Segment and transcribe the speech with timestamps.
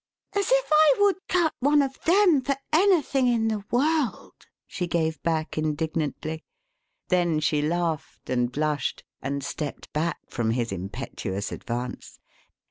[0.33, 5.21] "As if I would cut one of them for anything in the world!" she gave
[5.21, 6.43] back, indignantly.
[7.09, 12.17] Then she laughed, and blushed and stepped back from his impetuous advance.